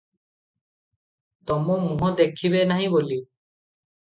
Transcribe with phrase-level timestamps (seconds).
[1.51, 3.21] ତମ ମୁହଁ ଦେଖିବେ ନାହିଁ ବୋଲି।